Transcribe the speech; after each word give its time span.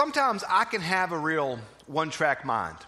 sometimes 0.00 0.42
I 0.48 0.64
can 0.64 0.80
have 0.80 1.12
a 1.12 1.18
real 1.18 1.58
one 1.86 2.08
track 2.08 2.42
mind. 2.46 2.78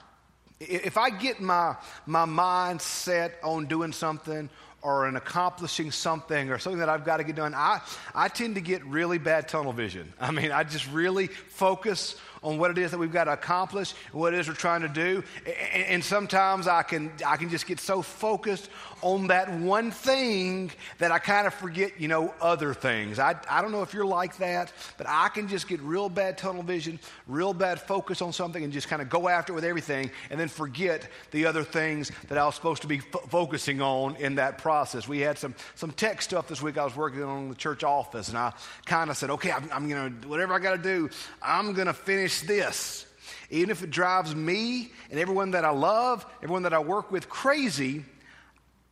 If 0.61 0.97
I 0.97 1.11
get 1.11 1.43
my, 1.43 1.77
my 2.07 2.25
mind 2.25 2.81
set 2.81 3.39
on 3.45 3.67
doing 3.67 3.93
something 3.93 4.49
or 4.81 5.07
in 5.07 5.17
accomplishing 5.17 5.91
something 5.91 6.49
or 6.49 6.59
something 6.59 6.79
that 6.79 6.89
I've 6.89 7.05
got 7.05 7.19
to 7.19 7.25
get 7.25 7.37
done, 7.37 7.53
I, 7.55 7.83
I 8.15 8.29
tend 8.29 8.55
to 8.55 8.63
get 8.63 8.83
really 8.87 9.19
bad 9.19 9.47
tunnel 9.47 9.75
vision. 9.75 10.11
I 10.19 10.31
mean, 10.31 10.53
I 10.53 10.65
just 10.65 10.91
really 10.91 11.27
focus 11.27 12.17
on 12.43 12.59
what 12.59 12.71
it 12.71 12.79
is 12.79 12.91
that 12.91 12.99
we've 12.99 13.13
got 13.13 13.25
to 13.25 13.33
accomplish, 13.33 13.95
what 14.13 14.35
it 14.35 14.41
is 14.41 14.49
we're 14.49 14.55
trying 14.55 14.83
to 14.83 14.89
do. 14.89 15.23
And, 15.75 16.03
sometimes 16.03 16.67
I 16.67 16.83
can, 16.83 17.13
I 17.25 17.37
can 17.37 17.49
just 17.49 17.67
get 17.67 17.79
so 17.79 18.03
focused 18.03 18.69
on 19.03 19.29
that 19.29 19.53
one 19.53 19.93
thing 19.93 20.71
that 20.99 21.13
I 21.13 21.19
kind 21.19 21.47
of 21.47 21.55
forget, 21.55 22.01
you 22.01 22.09
know, 22.09 22.35
other 22.41 22.75
things. 22.75 23.21
I, 23.21 23.37
I 23.49 23.63
don't 23.63 23.71
know 23.71 23.83
if 23.83 23.95
you're 23.95 24.05
like 24.05 24.37
that, 24.39 24.73
but 24.99 25.07
I 25.09 25.29
can 25.29 25.47
just 25.47 25.69
get 25.69 25.81
real 25.81 26.09
bad 26.09 26.37
tunnel 26.37 26.65
vision, 26.65 26.99
real 27.29 27.55
bad 27.55 27.81
focus 27.81 28.21
on 28.21 28.33
something, 28.33 28.65
and 28.65 28.73
just 28.73 28.89
kind 28.89 29.01
of 29.01 29.09
go 29.09 29.29
after 29.29 29.53
it 29.53 29.55
with 29.55 29.65
everything, 29.65 30.11
and 30.31 30.41
then 30.41 30.49
forget 30.49 31.09
the 31.31 31.47
other 31.47 31.63
things 31.63 32.11
that 32.29 32.39
I 32.39 32.45
was 32.45 32.57
supposed 32.57 32.83
to 32.83 32.89
be 32.89 32.99
f- 32.99 33.29
focusing 33.29 33.81
on 33.81 34.17
in 34.17 34.35
that 34.37 34.59
process. 34.59 35.07
We 35.07 35.21
had 35.21 35.39
some, 35.39 35.55
some 35.77 35.93
tech 35.93 36.21
stuff 36.21 36.49
this 36.49 36.61
week 36.61 36.79
I 36.79 36.85
was 36.85 36.97
working 36.97 37.23
on 37.23 37.45
in 37.45 37.49
the 37.49 37.55
church 37.55 37.85
office, 37.85 38.29
and 38.29 38.37
I 38.37 38.53
kind 38.87 39.11
of 39.11 39.17
said, 39.17 39.31
okay, 39.31 39.53
I'm, 39.53 39.69
I'm 39.73 39.89
going 39.89 40.21
to, 40.21 40.29
whatever 40.29 40.55
I 40.55 40.59
got 40.59 40.77
to 40.77 40.83
do, 40.83 41.09
I'm 41.41 41.73
going 41.73 41.87
to 41.87 41.93
finish 41.93 42.32
this. 42.41 43.07
Even 43.51 43.71
if 43.71 43.83
it 43.83 43.91
drives 43.91 44.35
me 44.35 44.91
and 45.11 45.21
everyone 45.21 45.51
that 45.51 45.65
I 45.65 45.71
love, 45.71 46.25
everyone 46.43 46.63
that 46.63 46.73
I 46.73 46.79
work 46.79 47.11
with 47.11 47.29
crazy, 47.29 48.05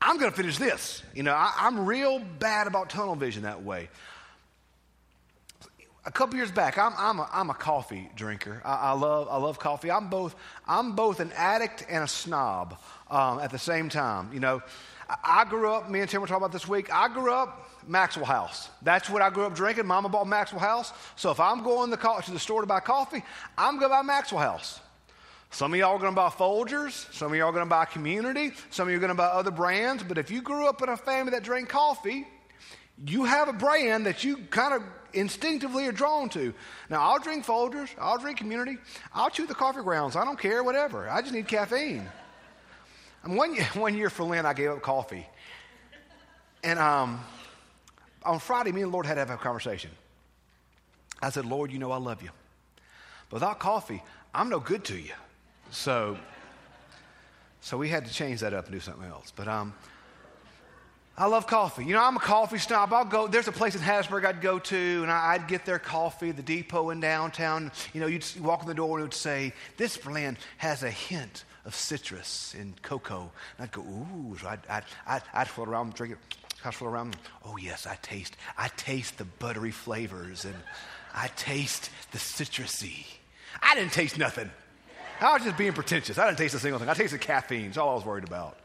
I'm 0.02 0.18
going 0.18 0.30
to 0.30 0.36
finish 0.36 0.58
this. 0.58 1.02
You 1.14 1.22
know, 1.22 1.32
I, 1.32 1.66
am 1.66 1.86
real 1.86 2.18
bad 2.18 2.66
about 2.66 2.90
tunnel 2.90 3.16
vision 3.16 3.44
that 3.44 3.62
way. 3.62 3.88
A 6.06 6.10
couple 6.10 6.36
years 6.36 6.50
back, 6.50 6.78
I'm, 6.78 6.94
I'm, 6.96 7.18
a, 7.18 7.28
I'm 7.30 7.50
a 7.50 7.54
coffee 7.54 8.08
drinker. 8.16 8.62
I, 8.64 8.74
I, 8.74 8.92
love, 8.92 9.28
I 9.30 9.36
love 9.36 9.58
coffee. 9.58 9.90
I'm 9.90 10.08
both, 10.08 10.34
I'm 10.66 10.96
both 10.96 11.20
an 11.20 11.30
addict 11.36 11.84
and 11.90 12.02
a 12.02 12.08
snob 12.08 12.78
um, 13.10 13.38
at 13.38 13.50
the 13.50 13.58
same 13.58 13.90
time. 13.90 14.30
You 14.32 14.40
know, 14.40 14.62
I, 15.10 15.42
I 15.42 15.44
grew 15.44 15.70
up, 15.70 15.90
me 15.90 16.00
and 16.00 16.08
Tim 16.08 16.22
were 16.22 16.26
talking 16.26 16.42
about 16.42 16.52
this 16.52 16.66
week, 16.66 16.90
I 16.90 17.08
grew 17.08 17.34
up 17.34 17.68
Maxwell 17.86 18.24
House. 18.24 18.70
That's 18.80 19.10
what 19.10 19.20
I 19.20 19.28
grew 19.28 19.44
up 19.44 19.54
drinking. 19.54 19.86
Mama 19.86 20.08
bought 20.08 20.26
Maxwell 20.26 20.60
House. 20.60 20.92
So 21.16 21.30
if 21.30 21.38
I'm 21.38 21.62
going 21.62 21.90
to 21.90 22.32
the 22.32 22.38
store 22.38 22.62
to 22.62 22.66
buy 22.66 22.80
coffee, 22.80 23.22
I'm 23.58 23.78
going 23.78 23.90
to 23.90 23.96
buy 23.96 24.02
Maxwell 24.02 24.40
House. 24.40 24.80
Some 25.50 25.74
of 25.74 25.78
y'all 25.78 25.96
are 25.96 25.98
going 25.98 26.12
to 26.12 26.16
buy 26.16 26.28
Folgers. 26.28 27.12
Some 27.12 27.32
of 27.32 27.36
y'all 27.36 27.48
are 27.48 27.52
going 27.52 27.64
to 27.64 27.68
buy 27.68 27.84
Community. 27.84 28.52
Some 28.70 28.88
of 28.88 28.92
you 28.92 28.96
are 28.96 29.00
going 29.00 29.10
to 29.10 29.16
buy 29.16 29.26
other 29.26 29.50
brands. 29.50 30.02
But 30.02 30.16
if 30.16 30.30
you 30.30 30.40
grew 30.40 30.66
up 30.66 30.80
in 30.80 30.88
a 30.88 30.96
family 30.96 31.32
that 31.32 31.42
drank 31.42 31.68
coffee, 31.68 32.26
you 33.06 33.24
have 33.24 33.48
a 33.48 33.52
brand 33.52 34.06
that 34.06 34.24
you 34.24 34.36
kind 34.50 34.74
of 34.74 34.82
instinctively 35.12 35.86
are 35.86 35.92
drawn 35.92 36.28
to. 36.30 36.52
Now, 36.88 37.00
I'll 37.00 37.18
drink 37.18 37.44
Folgers. 37.46 37.88
I'll 37.98 38.18
drink 38.18 38.38
Community. 38.38 38.78
I'll 39.14 39.30
chew 39.30 39.46
the 39.46 39.54
coffee 39.54 39.82
grounds. 39.82 40.16
I 40.16 40.24
don't 40.24 40.38
care, 40.38 40.62
whatever. 40.62 41.08
I 41.08 41.20
just 41.20 41.32
need 41.32 41.48
caffeine. 41.48 42.08
And 43.24 43.36
one, 43.36 43.54
year, 43.54 43.64
one 43.74 43.96
year 43.96 44.10
for 44.10 44.24
Lent, 44.24 44.46
I 44.46 44.52
gave 44.52 44.70
up 44.70 44.82
coffee. 44.82 45.26
And 46.62 46.78
um, 46.78 47.20
on 48.24 48.38
Friday, 48.38 48.72
me 48.72 48.82
and 48.82 48.90
the 48.90 48.92
Lord 48.92 49.06
had 49.06 49.14
to 49.14 49.20
have 49.20 49.30
a 49.30 49.36
conversation. 49.36 49.90
I 51.22 51.30
said, 51.30 51.44
Lord, 51.44 51.72
you 51.72 51.78
know 51.78 51.92
I 51.92 51.98
love 51.98 52.22
you. 52.22 52.30
But 53.28 53.36
without 53.36 53.58
coffee, 53.58 54.02
I'm 54.34 54.48
no 54.48 54.60
good 54.60 54.84
to 54.84 54.98
you. 54.98 55.12
So, 55.70 56.18
so 57.60 57.76
we 57.76 57.88
had 57.88 58.06
to 58.06 58.12
change 58.12 58.40
that 58.40 58.52
up 58.52 58.64
and 58.64 58.72
do 58.72 58.80
something 58.80 59.08
else. 59.08 59.32
But 59.34 59.48
um, 59.48 59.74
I 61.16 61.26
love 61.26 61.46
coffee. 61.46 61.84
You 61.84 61.92
know, 61.92 62.02
I'm 62.02 62.16
a 62.16 62.20
coffee 62.20 62.58
snob. 62.58 62.92
I'll 62.92 63.04
go. 63.04 63.26
There's 63.26 63.48
a 63.48 63.52
place 63.52 63.74
in 63.74 63.82
Hattiesburg 63.82 64.24
I'd 64.24 64.40
go 64.40 64.58
to, 64.58 65.02
and 65.02 65.10
I'd 65.10 65.48
get 65.48 65.66
their 65.66 65.78
coffee, 65.78 66.30
the 66.30 66.42
depot 66.42 66.90
in 66.90 67.00
downtown. 67.00 67.72
You 67.92 68.00
know, 68.00 68.06
you'd 68.06 68.24
walk 68.40 68.62
in 68.62 68.68
the 68.68 68.74
door 68.74 68.96
and 68.96 69.02
it 69.02 69.08
would 69.08 69.14
say, 69.14 69.52
"This 69.76 69.98
blend 69.98 70.38
has 70.56 70.82
a 70.82 70.90
hint 70.90 71.44
of 71.66 71.74
citrus 71.74 72.54
and 72.58 72.80
cocoa." 72.82 73.30
And 73.58 73.64
I'd 73.64 73.72
go, 73.72 73.82
"Ooh!" 73.82 74.36
So 74.40 74.48
I'd, 74.48 74.60
I'd, 74.68 74.84
I'd, 75.06 75.22
I'd 75.34 75.48
float 75.48 75.68
around, 75.68 75.94
drink 75.94 76.14
it. 76.14 76.18
I'd 76.64 76.74
float 76.74 76.92
around. 76.92 77.16
Oh 77.44 77.58
yes, 77.58 77.86
I 77.86 77.96
taste. 78.00 78.36
I 78.56 78.68
taste 78.68 79.18
the 79.18 79.24
buttery 79.24 79.72
flavors, 79.72 80.46
and 80.46 80.56
I 81.14 81.28
taste 81.36 81.90
the 82.12 82.18
citrusy. 82.18 83.04
I 83.60 83.74
didn't 83.74 83.92
taste 83.92 84.16
nothing. 84.16 84.50
I 85.20 85.34
was 85.34 85.42
just 85.42 85.58
being 85.58 85.74
pretentious. 85.74 86.16
I 86.16 86.26
didn't 86.26 86.38
taste 86.38 86.54
a 86.54 86.58
single 86.58 86.78
thing. 86.78 86.88
I 86.88 86.94
tasted 86.94 87.20
caffeine. 87.20 87.66
That's 87.66 87.76
all 87.76 87.90
I 87.90 87.94
was 87.94 88.06
worried 88.06 88.24
about. 88.24 88.56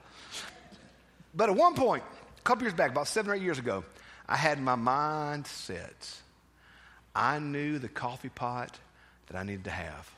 But 1.33 1.49
at 1.49 1.55
one 1.55 1.75
point, 1.75 2.03
couple 2.45 2.63
years 2.63 2.73
back, 2.73 2.91
about 2.91 3.07
seven 3.07 3.31
or 3.31 3.35
eight 3.35 3.41
years 3.41 3.59
ago, 3.59 3.83
I 4.27 4.37
had 4.37 4.61
my 4.61 4.75
mind 4.75 5.47
set. 5.47 6.15
I 7.13 7.39
knew 7.39 7.79
the 7.79 7.89
coffee 7.89 8.29
pot 8.29 8.77
that 9.27 9.37
I 9.37 9.43
needed 9.43 9.65
to 9.65 9.71
have. 9.71 10.09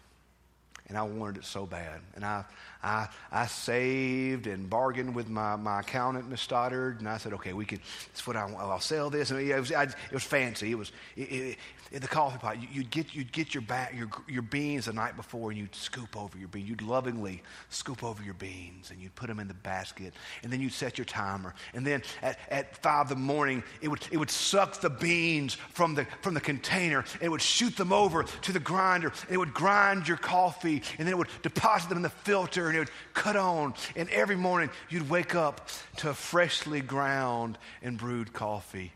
And 0.90 0.98
I 0.98 1.04
wanted 1.04 1.38
it 1.38 1.46
so 1.46 1.66
bad. 1.66 2.00
And 2.16 2.24
I, 2.24 2.46
I, 2.82 3.10
I 3.30 3.48
saved 3.48 4.48
and 4.48 4.70
bargained 4.70 5.16
with 5.16 5.28
my, 5.28 5.58
my 5.58 5.82
accountant, 5.82 6.30
Miss 6.30 6.40
Stoddard, 6.40 7.00
and 7.00 7.10
I 7.10 7.18
said, 7.18 7.34
okay, 7.34 7.52
we 7.52 7.66
can, 7.66 7.82
that's 8.08 8.26
what 8.26 8.38
I. 8.38 8.50
I'll 8.58 8.80
sell 8.80 9.10
this. 9.10 9.32
And 9.32 9.42
it 9.42 9.60
was, 9.60 9.72
I, 9.74 9.84
it 9.84 10.14
was 10.14 10.24
fancy. 10.24 10.72
It 10.72 10.78
was, 10.78 10.94
it, 11.18 11.22
it, 11.22 11.58
in 11.92 12.02
the 12.02 12.08
coffee 12.08 12.38
pot, 12.38 12.58
you'd 12.74 12.90
get, 12.90 13.16
you'd 13.16 13.32
get 13.32 13.54
your, 13.54 13.64
your, 13.94 14.10
your 14.28 14.42
beans 14.42 14.86
the 14.86 14.94
night 14.94 15.16
before 15.16 15.52
and 15.52 15.60
you'd 15.60 15.74
scoop 15.74 16.18
over 16.18 16.38
your 16.38 16.48
beans. 16.48 16.68
You'd 16.68 16.82
lovingly 16.82 17.42
scoop 17.70 18.04
over 18.04 18.22
your 18.24 18.34
beans 18.34 18.92
and 18.92 19.02
you'd 19.02 19.16
put 19.16 19.28
them 19.28 19.40
in 19.40 19.48
the 19.48 19.54
basket. 19.54 20.14
And 20.44 20.52
then 20.52 20.60
you'd 20.60 20.74
set 20.74 20.98
your 20.98 21.06
timer. 21.06 21.54
And 21.74 21.86
then 21.86 22.04
at, 22.22 22.40
at 22.50 22.78
five 22.78 23.12
in 23.12 23.18
the 23.18 23.24
morning, 23.24 23.64
it 23.82 23.88
would, 23.88 24.02
it 24.12 24.18
would 24.18 24.30
suck 24.30 24.82
the 24.82 24.90
beans 24.90 25.56
from 25.56 25.96
the, 25.96 26.06
from 26.22 26.34
the 26.34 26.42
container 26.42 27.00
and 27.14 27.24
it 27.24 27.30
would 27.30 27.42
shoot 27.42 27.76
them 27.78 27.94
over 27.94 28.24
to 28.24 28.52
the 28.52 28.60
grinder. 28.60 29.12
And 29.28 29.32
it 29.32 29.38
would 29.38 29.54
grind 29.54 30.08
your 30.08 30.18
coffee 30.18 30.82
and 30.98 31.08
then 31.08 31.14
it 31.14 31.18
would 31.18 31.30
deposit 31.42 31.90
them 31.90 31.98
in 31.98 32.04
the 32.04 32.10
filter 32.10 32.68
and 32.68 32.76
it 32.76 32.80
would 32.80 32.92
cut 33.14 33.36
on. 33.36 33.74
And 33.96 34.10
every 34.10 34.36
morning, 34.36 34.70
you'd 34.90 35.10
wake 35.10 35.36
up 35.36 35.70
to 35.98 36.14
freshly 36.14 36.82
ground 36.82 37.58
and 37.82 37.98
brewed 37.98 38.34
coffee. 38.34 38.92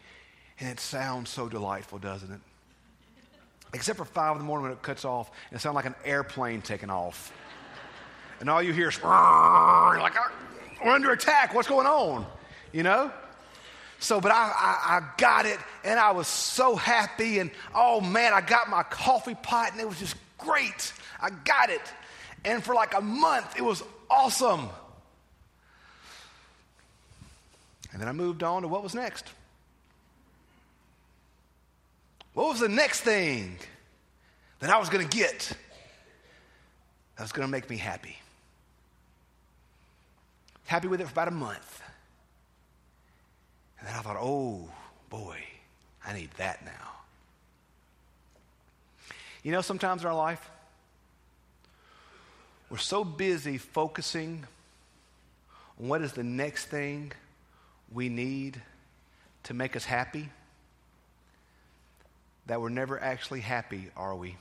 And 0.60 0.70
it 0.70 0.80
sounds 0.80 1.30
so 1.30 1.50
delightful, 1.50 1.98
doesn't 1.98 2.32
it? 2.32 2.40
Except 3.74 3.98
for 3.98 4.06
five 4.06 4.34
in 4.34 4.38
the 4.40 4.44
morning 4.44 4.64
when 4.64 4.72
it 4.74 4.82
cuts 4.82 5.06
off, 5.06 5.32
and 5.50 5.58
it 5.58 5.62
sounds 5.62 5.76
like 5.76 5.86
an 5.86 5.96
airplane 6.04 6.62
taking 6.62 6.90
off. 6.90 7.32
And 8.40 8.50
all 8.50 8.62
you 8.62 8.74
hear 8.74 8.90
is, 8.90 9.02
like, 9.02 10.14
we're 10.84 10.92
under 10.92 11.12
attack. 11.12 11.54
What's 11.54 11.68
going 11.68 11.88
on? 11.88 12.26
You 12.74 12.84
know? 12.84 13.12
So, 14.00 14.20
but 14.20 14.32
I, 14.32 14.52
I, 14.56 14.98
I, 14.98 15.02
got 15.18 15.46
it, 15.46 15.60
and 15.84 16.00
I 16.00 16.12
was 16.12 16.28
so 16.28 16.76
happy. 16.76 17.38
And 17.38 17.52
oh 17.76 18.02
man, 18.02 18.34
I 18.34 18.42
got 18.42 18.68
my 18.68 18.82
coffee 18.82 19.36
pot, 19.36 19.74
and 19.74 19.80
it 19.80 19.88
was 19.88 20.00
just 20.00 20.16
great. 20.40 20.92
I 21.22 21.30
got 21.30 21.70
it. 21.70 21.82
And 22.44 22.64
for 22.64 22.74
like 22.74 22.96
a 22.96 23.02
month, 23.02 23.56
it 23.58 23.62
was 23.62 23.84
awesome. 24.10 24.70
And 27.92 28.02
then 28.02 28.08
I 28.08 28.12
moved 28.12 28.42
on 28.42 28.64
to 28.64 28.68
what 28.68 28.82
was 28.82 28.96
next. 28.96 29.26
What 32.34 32.48
was 32.50 32.60
the 32.60 32.70
next 32.70 33.02
thing 33.02 33.58
that 34.60 34.70
I 34.70 34.78
was 34.78 34.90
going 34.90 35.08
to 35.08 35.18
get 35.18 35.52
that 37.18 37.24
was 37.24 37.32
going 37.32 37.48
to 37.48 37.52
make 37.52 37.70
me 37.70 37.78
happy? 37.78 38.18
Happy 40.66 40.88
with 40.88 41.02
it 41.02 41.06
for 41.08 41.12
about 41.12 41.28
a 41.28 41.32
month. 41.32 41.82
And 43.80 43.90
then 43.90 43.96
I 43.96 44.00
thought, 44.02 44.18
oh 44.20 44.70
boy, 45.10 45.38
I 46.06 46.14
need 46.14 46.30
that 46.38 46.64
now. 46.64 46.72
You 49.44 49.52
know, 49.52 49.62
sometimes 49.62 50.04
in 50.04 50.08
our 50.08 50.16
life, 50.16 50.50
we're 52.70 52.78
so 52.78 53.04
busy 53.04 53.58
focusing 53.58 54.46
on 55.80 55.90
what 55.90 56.02
is 56.02 56.14
the 56.14 56.24
next 56.24 56.68
thing 56.68 57.12
we 57.92 58.08
need 58.08 58.62
to 59.44 59.54
make 59.54 59.76
us 59.76 59.84
happy 59.84 60.30
that 62.52 62.60
we're 62.60 62.68
never 62.68 63.02
actually 63.02 63.40
happy, 63.40 63.88
are 63.96 64.14
we? 64.14 64.36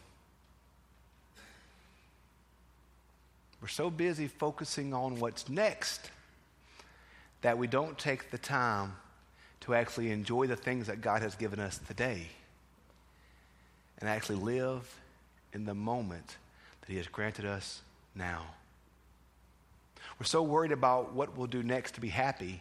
We're 3.62 3.68
so 3.68 3.88
busy 3.88 4.26
focusing 4.26 4.92
on 4.92 5.20
what's 5.20 5.48
next 5.48 6.10
that 7.42 7.56
we 7.56 7.68
don't 7.68 7.96
take 7.96 8.32
the 8.32 8.38
time 8.38 8.96
to 9.60 9.74
actually 9.76 10.10
enjoy 10.10 10.48
the 10.48 10.56
things 10.56 10.88
that 10.88 11.00
God 11.02 11.22
has 11.22 11.36
given 11.36 11.60
us 11.60 11.78
today 11.86 12.26
and 14.00 14.10
actually 14.10 14.38
live 14.38 14.92
in 15.52 15.64
the 15.64 15.74
moment 15.74 16.36
that 16.80 16.90
He 16.90 16.96
has 16.96 17.06
granted 17.06 17.44
us 17.44 17.80
now. 18.16 18.42
We're 20.18 20.26
so 20.26 20.42
worried 20.42 20.72
about 20.72 21.12
what 21.12 21.36
we'll 21.38 21.46
do 21.46 21.62
next 21.62 21.94
to 21.94 22.00
be 22.00 22.08
happy 22.08 22.60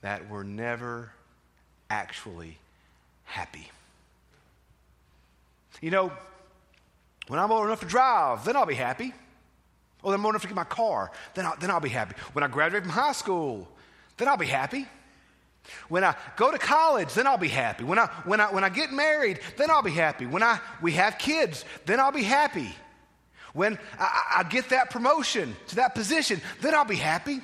that 0.00 0.28
we're 0.28 0.42
never 0.42 1.12
actually 1.88 2.58
happy. 3.22 3.70
You 5.80 5.90
know, 5.90 6.12
when 7.28 7.38
I'm 7.38 7.50
old 7.50 7.66
enough 7.66 7.80
to 7.80 7.86
drive, 7.86 8.44
then 8.44 8.56
I'll 8.56 8.66
be 8.66 8.74
happy. 8.74 9.12
Or 10.02 10.12
then 10.12 10.20
I'm 10.20 10.26
old 10.26 10.34
enough 10.34 10.42
to 10.42 10.48
get 10.48 10.54
my 10.54 10.64
car, 10.64 11.10
then 11.34 11.46
I'll, 11.46 11.56
then 11.58 11.70
I'll 11.70 11.80
be 11.80 11.88
happy. 11.88 12.14
When 12.32 12.44
I 12.44 12.48
graduate 12.48 12.82
from 12.82 12.92
high 12.92 13.12
school, 13.12 13.68
then 14.16 14.28
I'll 14.28 14.36
be 14.36 14.46
happy. 14.46 14.86
When 15.88 16.04
I 16.04 16.14
go 16.36 16.52
to 16.52 16.58
college, 16.58 17.12
then 17.14 17.26
I'll 17.26 17.38
be 17.38 17.48
happy. 17.48 17.82
When 17.82 17.98
I, 17.98 18.06
when 18.24 18.40
I, 18.40 18.52
when 18.52 18.62
I 18.62 18.68
get 18.68 18.92
married, 18.92 19.40
then 19.56 19.70
I'll 19.70 19.82
be 19.82 19.90
happy. 19.90 20.26
When 20.26 20.42
I, 20.42 20.60
we 20.80 20.92
have 20.92 21.18
kids, 21.18 21.64
then 21.86 21.98
I'll 21.98 22.12
be 22.12 22.22
happy. 22.22 22.72
When 23.52 23.78
I, 23.98 24.36
I 24.38 24.42
get 24.44 24.68
that 24.68 24.90
promotion 24.90 25.56
to 25.68 25.76
that 25.76 25.94
position, 25.94 26.40
then 26.60 26.74
I'll 26.74 26.84
be 26.84 26.94
happy. 26.94 27.40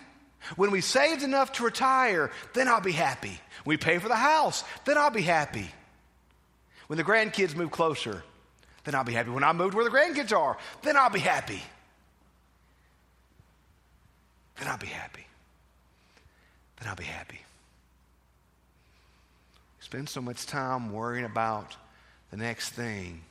When 0.56 0.70
we 0.70 0.80
saved 0.80 1.22
enough 1.22 1.52
to 1.52 1.64
retire, 1.64 2.30
then 2.52 2.68
I'll 2.68 2.80
be 2.80 2.92
happy. 2.92 3.40
When 3.64 3.74
we 3.74 3.76
pay 3.76 3.98
for 3.98 4.08
the 4.08 4.16
house, 4.16 4.62
then 4.84 4.98
I'll 4.98 5.10
be 5.10 5.22
happy. 5.22 5.68
When 6.86 6.96
the 6.96 7.04
grandkids 7.04 7.54
move 7.54 7.70
closer, 7.70 8.22
then 8.84 8.94
I'll 8.94 9.04
be 9.04 9.12
happy. 9.12 9.30
When 9.30 9.44
I 9.44 9.52
move 9.52 9.74
where 9.74 9.84
the 9.84 9.90
grandkids 9.90 10.36
are, 10.36 10.56
then 10.82 10.96
I'll 10.96 11.10
be 11.10 11.20
happy. 11.20 11.62
Then 14.58 14.68
I'll 14.68 14.78
be 14.78 14.86
happy. 14.86 15.26
Then 16.78 16.88
I'll 16.88 16.96
be 16.96 17.04
happy. 17.04 17.40
Spend 19.80 20.08
so 20.08 20.20
much 20.20 20.46
time 20.46 20.92
worrying 20.92 21.24
about 21.24 21.76
the 22.30 22.36
next 22.36 22.70
thing. 22.70 23.22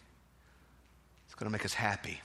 It's 1.26 1.36
going 1.36 1.48
to 1.48 1.52
make 1.52 1.66
us 1.66 1.74
happy. 1.74 2.22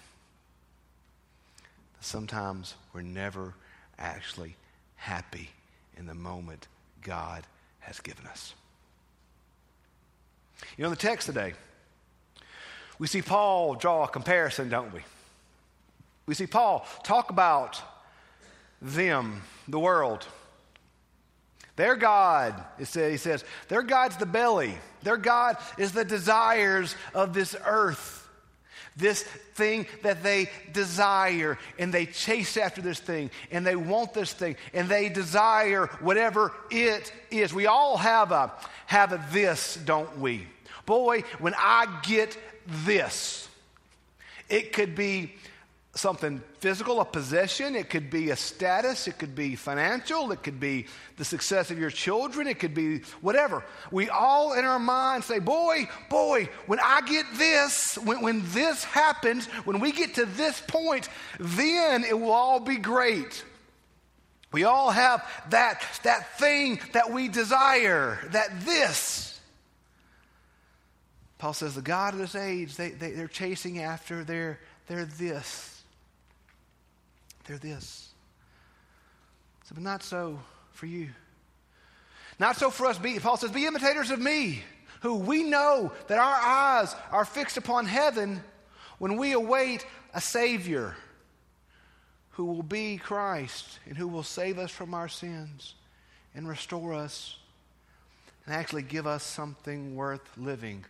Sometimes 2.00 2.74
we're 2.92 3.02
never 3.02 3.54
actually 3.98 4.56
happy 4.96 5.50
in 5.96 6.06
the 6.06 6.14
moment 6.14 6.68
God 7.02 7.44
has 7.80 8.00
given 8.00 8.26
us. 8.26 8.54
You 10.76 10.82
know, 10.82 10.86
in 10.86 10.90
the 10.90 10.96
text 10.96 11.26
today, 11.26 11.54
we 12.98 13.06
see 13.06 13.22
Paul 13.22 13.74
draw 13.74 14.04
a 14.04 14.08
comparison, 14.08 14.68
don't 14.68 14.92
we? 14.92 15.00
We 16.26 16.34
see 16.34 16.46
Paul 16.46 16.86
talk 17.04 17.30
about 17.30 17.80
them, 18.80 19.42
the 19.68 19.78
world. 19.78 20.26
Their 21.76 21.94
God, 21.94 22.64
he 22.78 22.84
says, 22.84 23.44
their 23.68 23.82
God's 23.82 24.16
the 24.16 24.26
belly. 24.26 24.74
Their 25.02 25.18
God 25.18 25.58
is 25.76 25.92
the 25.92 26.04
desires 26.04 26.96
of 27.14 27.34
this 27.34 27.54
earth 27.64 28.15
this 28.96 29.22
thing 29.22 29.86
that 30.02 30.22
they 30.22 30.50
desire, 30.72 31.58
and 31.78 31.92
they 31.92 32.06
chase 32.06 32.56
after 32.56 32.80
this 32.80 32.98
thing, 32.98 33.30
and 33.50 33.66
they 33.66 33.76
want 33.76 34.14
this 34.14 34.32
thing, 34.32 34.56
and 34.72 34.88
they 34.88 35.08
desire 35.08 35.86
whatever 36.00 36.52
it 36.70 37.12
is. 37.30 37.52
We 37.52 37.66
all 37.66 37.96
have 37.96 38.32
a 38.32 38.52
have 38.86 39.12
a 39.12 39.24
this, 39.30 39.76
don't 39.84 40.18
we? 40.18 40.46
Boy, 40.86 41.22
when 41.38 41.54
I 41.58 42.00
get 42.04 42.38
this, 42.66 43.48
it 44.48 44.72
could 44.72 44.94
be 44.94 45.34
something 45.96 46.42
physical, 46.60 47.00
a 47.00 47.04
possession. 47.04 47.74
It 47.74 47.90
could 47.90 48.10
be 48.10 48.30
a 48.30 48.36
status. 48.36 49.08
It 49.08 49.18
could 49.18 49.34
be 49.34 49.56
financial. 49.56 50.30
It 50.32 50.42
could 50.42 50.60
be 50.60 50.86
the 51.16 51.24
success 51.24 51.70
of 51.70 51.78
your 51.78 51.90
children. 51.90 52.46
It 52.46 52.58
could 52.58 52.74
be 52.74 53.00
whatever. 53.20 53.64
We 53.90 54.08
all 54.08 54.52
in 54.52 54.64
our 54.64 54.78
mind 54.78 55.24
say, 55.24 55.38
Boy, 55.38 55.88
boy, 56.10 56.48
when 56.66 56.78
I 56.80 57.00
get 57.02 57.26
this, 57.34 57.96
when, 57.98 58.22
when 58.22 58.42
this 58.52 58.84
happens, 58.84 59.46
when 59.64 59.80
we 59.80 59.92
get 59.92 60.14
to 60.14 60.26
this 60.26 60.60
point, 60.66 61.08
then 61.38 62.04
it 62.04 62.18
will 62.18 62.32
all 62.32 62.60
be 62.60 62.76
great. 62.76 63.44
We 64.52 64.64
all 64.64 64.90
have 64.90 65.28
that, 65.50 65.82
that 66.04 66.38
thing 66.38 66.80
that 66.92 67.10
we 67.10 67.28
desire, 67.28 68.18
that 68.30 68.64
this. 68.64 69.38
Paul 71.38 71.52
says, 71.52 71.74
the 71.74 71.82
God 71.82 72.14
of 72.14 72.20
this 72.20 72.34
age, 72.34 72.76
they, 72.76 72.90
they, 72.90 73.10
they're 73.10 73.28
chasing 73.28 73.80
after 73.80 74.24
their, 74.24 74.58
their 74.86 75.04
this. 75.04 75.75
They're 77.46 77.58
this. 77.58 78.10
So, 79.64 79.74
but 79.74 79.82
not 79.82 80.02
so 80.02 80.38
for 80.72 80.86
you. 80.86 81.10
Not 82.38 82.56
so 82.56 82.70
for 82.70 82.86
us. 82.86 82.98
Be, 82.98 83.18
Paul 83.18 83.36
says, 83.36 83.50
Be 83.50 83.66
imitators 83.66 84.10
of 84.10 84.20
me, 84.20 84.62
who 85.00 85.16
we 85.16 85.42
know 85.42 85.92
that 86.08 86.18
our 86.18 86.36
eyes 86.36 86.94
are 87.10 87.24
fixed 87.24 87.56
upon 87.56 87.86
heaven 87.86 88.42
when 88.98 89.16
we 89.16 89.32
await 89.32 89.86
a 90.14 90.20
Savior 90.20 90.96
who 92.36 92.44
will 92.44 92.62
be 92.62 92.98
Christ 92.98 93.78
and 93.86 93.96
who 93.96 94.06
will 94.06 94.22
save 94.22 94.58
us 94.58 94.70
from 94.70 94.92
our 94.92 95.08
sins 95.08 95.74
and 96.34 96.46
restore 96.46 96.92
us 96.92 97.38
and 98.44 98.54
actually 98.54 98.82
give 98.82 99.06
us 99.06 99.22
something 99.22 99.96
worth 99.96 100.20
living 100.36 100.84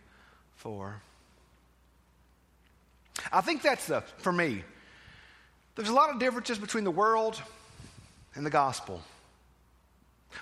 for. 0.55 1.01
I 3.31 3.41
think 3.41 3.61
that's 3.61 3.87
the, 3.87 4.01
for 4.17 4.31
me, 4.33 4.63
there's 5.77 5.89
a 5.89 5.93
lot 5.93 6.09
of 6.09 6.19
differences 6.19 6.57
between 6.57 6.83
the 6.83 6.91
world 6.91 7.41
and 8.35 8.45
the 8.45 8.49
gospel. 8.49 9.01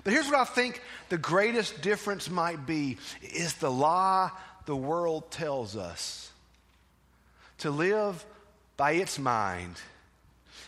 But 0.03 0.13
here's 0.13 0.25
what 0.25 0.35
I 0.35 0.45
think 0.45 0.81
the 1.09 1.17
greatest 1.17 1.81
difference 1.81 2.29
might 2.29 2.65
be 2.65 2.97
is 3.21 3.53
the 3.55 3.71
lie 3.71 4.31
the 4.65 4.75
world 4.75 5.29
tells 5.31 5.75
us. 5.75 6.31
To 7.59 7.69
live 7.69 8.25
by 8.77 8.93
its 8.93 9.19
mind 9.19 9.75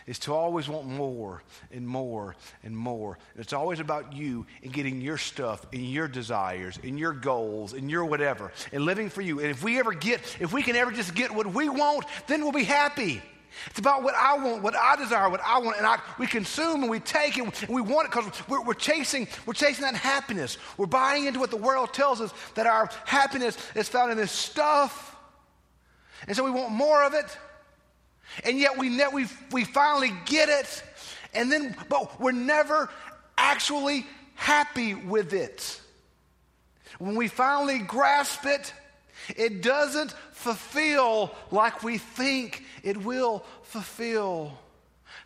is 0.06 0.18
to 0.20 0.34
always 0.34 0.68
want 0.68 0.86
more 0.86 1.42
and 1.70 1.86
more 1.86 2.34
and 2.62 2.76
more. 2.76 3.18
And 3.34 3.42
It's 3.42 3.52
always 3.52 3.80
about 3.80 4.14
you 4.14 4.46
and 4.62 4.72
getting 4.72 5.00
your 5.00 5.18
stuff 5.18 5.66
and 5.72 5.84
your 5.84 6.08
desires 6.08 6.78
and 6.82 6.98
your 6.98 7.12
goals 7.12 7.74
and 7.74 7.90
your 7.90 8.06
whatever 8.06 8.52
and 8.72 8.84
living 8.84 9.10
for 9.10 9.20
you. 9.20 9.40
And 9.40 9.50
if 9.50 9.62
we 9.62 9.78
ever 9.78 9.92
get, 9.92 10.20
if 10.40 10.52
we 10.52 10.62
can 10.62 10.76
ever 10.76 10.92
just 10.92 11.14
get 11.14 11.34
what 11.34 11.52
we 11.52 11.68
want, 11.68 12.06
then 12.26 12.42
we'll 12.42 12.52
be 12.52 12.64
happy. 12.64 13.20
It's 13.66 13.78
about 13.78 14.02
what 14.02 14.14
I 14.14 14.36
want, 14.38 14.62
what 14.62 14.76
I 14.76 14.96
desire, 14.96 15.28
what 15.28 15.40
I 15.44 15.58
want, 15.58 15.78
and 15.78 15.86
I, 15.86 15.98
we 16.18 16.26
consume 16.26 16.82
and 16.82 16.90
we 16.90 17.00
take 17.00 17.38
it 17.38 17.44
and 17.44 17.74
we 17.74 17.80
want 17.80 18.06
it 18.06 18.12
because 18.12 18.48
we're, 18.48 18.62
we're, 18.62 18.74
chasing, 18.74 19.28
we're 19.46 19.54
chasing 19.54 19.82
that 19.82 19.94
happiness. 19.94 20.58
We're 20.76 20.86
buying 20.86 21.26
into 21.26 21.40
what 21.40 21.50
the 21.50 21.56
world 21.56 21.92
tells 21.92 22.20
us 22.20 22.32
that 22.54 22.66
our 22.66 22.90
happiness 23.04 23.56
is 23.74 23.88
found 23.88 24.10
in 24.12 24.16
this 24.16 24.32
stuff, 24.32 25.16
and 26.26 26.36
so 26.36 26.44
we 26.44 26.50
want 26.50 26.72
more 26.72 27.04
of 27.04 27.14
it, 27.14 27.26
and 28.44 28.58
yet 28.58 28.76
we 28.78 28.88
ne- 28.88 29.08
we 29.12 29.26
we 29.52 29.64
finally 29.64 30.12
get 30.26 30.48
it, 30.48 30.82
and 31.34 31.50
then 31.50 31.76
but 31.88 32.20
we're 32.20 32.32
never 32.32 32.90
actually 33.36 34.06
happy 34.34 34.94
with 34.94 35.32
it. 35.32 35.80
When 36.98 37.14
we 37.14 37.28
finally 37.28 37.78
grasp 37.78 38.44
it, 38.46 38.72
it 39.36 39.62
doesn't 39.62 40.12
fulfill 40.32 41.34
like 41.50 41.82
we 41.82 41.98
think 41.98 42.64
it 42.82 42.96
will 42.96 43.44
fulfill. 43.62 44.58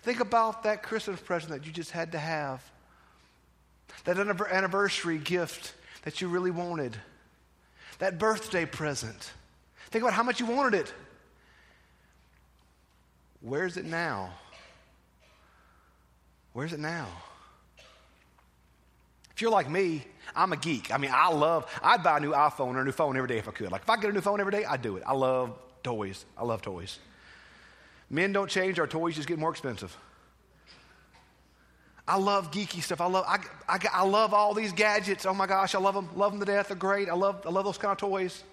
Think 0.03 0.21
about 0.21 0.65
that 0.65 0.83
Christmas 0.83 1.21
present 1.21 1.53
that 1.53 1.67
you 1.67 1.73
just 1.73 1.91
had 1.91 2.12
to 2.12 2.19
have, 2.19 2.62
that 4.05 4.19
anniversary 4.19 5.19
gift 5.19 5.75
that 6.03 6.21
you 6.21 6.29
really 6.29 6.50
wanted, 6.50 6.97
that 7.99 8.19
birthday 8.19 8.67
present. 8.67 9.33
Think 9.91 10.03
about 10.03 10.15
how 10.15 10.23
much 10.23 10.41
you 10.41 10.47
wanted 10.47 10.81
it. 10.81 10.93
Where's 13.41 13.77
it 13.77 13.84
now? 13.84 14.31
Where's 16.53 16.72
it 16.72 16.81
now? 16.81 17.08
If 19.43 19.44
you're 19.44 19.51
like 19.51 19.69
me, 19.69 20.05
I'm 20.37 20.53
a 20.53 20.56
geek. 20.56 20.94
I 20.94 20.99
mean, 20.99 21.11
I 21.13 21.29
love, 21.29 21.69
I'd 21.82 22.05
buy 22.05 22.19
a 22.19 22.20
new 22.20 22.31
iPhone 22.31 22.77
or 22.77 22.82
a 22.82 22.84
new 22.84 22.93
phone 22.93 23.17
every 23.17 23.27
day 23.27 23.39
if 23.39 23.49
I 23.49 23.51
could. 23.51 23.72
Like, 23.72 23.82
if 23.82 23.91
I 23.91 23.96
get 23.96 24.08
a 24.08 24.13
new 24.13 24.20
phone 24.20 24.39
every 24.39 24.53
day, 24.53 24.65
I'd 24.65 24.82
do 24.82 24.99
it. 24.99 25.03
I 25.05 25.15
love 25.15 25.58
toys. 25.82 26.25
I 26.39 26.44
love 26.44 26.63
toys. 26.63 27.01
Men 28.08 28.32
don't 28.32 28.49
change, 28.49 28.79
our 28.79 28.87
toys 28.87 29.17
just 29.17 29.27
get 29.27 29.41
more 29.41 29.51
expensive. 29.51 29.96
I 32.06 32.19
love 32.19 32.53
geeky 32.53 32.81
stuff. 32.84 33.01
I 33.01 33.06
love, 33.06 33.25
I, 33.27 33.41
I, 33.69 33.81
I 33.93 34.05
love 34.05 34.32
all 34.32 34.55
these 34.55 34.70
gadgets. 34.70 35.27
Oh 35.27 35.34
my 35.34 35.49
gosh, 35.49 35.75
I 35.75 35.81
love 35.81 35.96
them. 35.96 36.08
Love 36.15 36.31
them 36.31 36.39
to 36.39 36.46
death. 36.46 36.69
They're 36.69 36.77
great. 36.77 37.08
I 37.08 37.15
love, 37.15 37.44
I 37.44 37.51
love 37.51 37.65
those 37.65 37.79
kind 37.79 37.91
of 37.91 37.99
toys. 37.99 38.44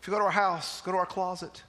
If 0.00 0.06
you 0.06 0.12
go 0.12 0.20
to 0.20 0.24
our 0.26 0.30
house, 0.30 0.82
go 0.82 0.92
to 0.92 0.98
our 0.98 1.04
closet, 1.04 1.64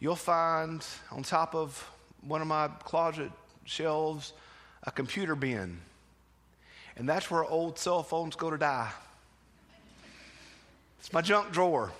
you'll 0.00 0.16
find 0.16 0.82
on 1.10 1.22
top 1.22 1.54
of 1.54 1.90
one 2.22 2.40
of 2.40 2.46
my 2.46 2.68
closet 2.84 3.30
shelves 3.66 4.32
a 4.84 4.90
computer 4.90 5.34
bin 5.34 5.78
and 6.96 7.08
that's 7.08 7.30
where 7.30 7.44
old 7.44 7.78
cell 7.78 8.02
phones 8.02 8.36
go 8.36 8.50
to 8.50 8.58
die. 8.58 8.90
It's 10.98 11.12
my 11.12 11.20
junk 11.20 11.52
drawer. 11.52 11.92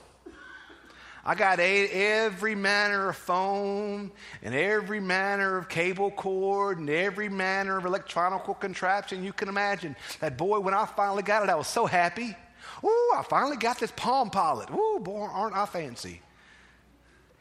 I 1.24 1.34
got 1.34 1.58
a, 1.58 1.88
every 1.88 2.54
manner 2.54 3.08
of 3.08 3.16
phone 3.16 4.12
and 4.42 4.54
every 4.54 5.00
manner 5.00 5.58
of 5.58 5.68
cable 5.68 6.12
cord 6.12 6.78
and 6.78 6.88
every 6.88 7.28
manner 7.28 7.76
of 7.76 7.84
electronical 7.84 8.54
contraption 8.54 9.24
you 9.24 9.32
can 9.32 9.48
imagine. 9.48 9.96
That 10.20 10.38
boy, 10.38 10.60
when 10.60 10.72
I 10.72 10.86
finally 10.86 11.24
got 11.24 11.42
it, 11.42 11.50
I 11.50 11.56
was 11.56 11.66
so 11.66 11.84
happy. 11.84 12.36
Ooh, 12.84 13.12
I 13.16 13.24
finally 13.28 13.56
got 13.56 13.80
this 13.80 13.92
Palm 13.96 14.30
Pilot. 14.30 14.70
Ooh, 14.70 15.00
boy, 15.00 15.22
aren't 15.22 15.56
I 15.56 15.66
fancy? 15.66 16.20